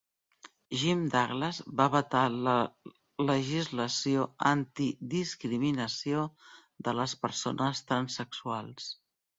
Jim 0.83 1.01
Douglas 1.15 1.59
va 1.81 1.87
vetar 1.97 2.23
la 2.47 2.55
legislació 3.27 4.27
antidiscriminació 4.55 6.27
de 6.89 6.99
les 7.03 7.19
persones 7.29 7.89
transsexuals. 7.93 8.95